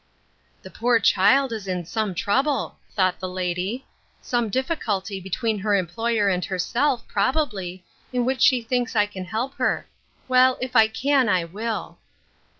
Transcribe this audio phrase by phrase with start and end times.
[0.63, 3.85] "The poor child is in some trouble," thought the lady;"
[4.23, 9.53] some difficulty between her employer and herself, probably, in which she thinks I can help
[9.59, 9.85] her.
[10.27, 11.99] Well, if I can, I will."